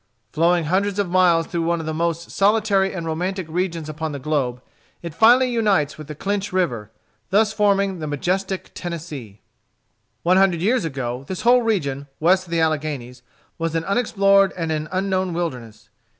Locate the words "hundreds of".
0.65-1.11